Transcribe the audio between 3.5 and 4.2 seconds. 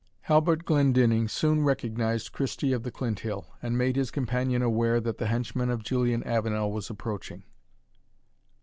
and made his